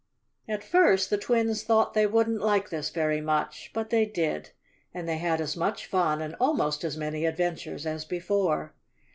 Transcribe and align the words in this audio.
At 0.47 0.63
first 0.63 1.11
the 1.11 1.17
twins 1.19 1.61
thought 1.61 1.93
they 1.93 2.07
wouldn't 2.07 2.41
like 2.41 2.71
this 2.71 2.89
very 2.89 3.21
much, 3.21 3.69
but 3.71 3.91
they 3.91 4.03
did, 4.03 4.49
and 4.95 5.07
they 5.07 5.19
had 5.19 5.39
as 5.39 5.55
much 5.55 5.85
fun 5.85 6.23
and 6.23 6.35
almost 6.39 6.83
as 6.83 6.97
many 6.97 7.23
adventures 7.27 7.85
as 7.85 8.03
before. 8.03 8.73